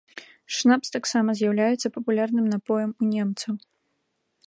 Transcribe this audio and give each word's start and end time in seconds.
Шнапс 0.59 0.87
таксама 0.95 1.29
з'яўляецца 1.41 1.93
папулярным 1.99 2.45
напоем 2.57 2.91
у 3.01 3.15
немцаў. 3.15 3.53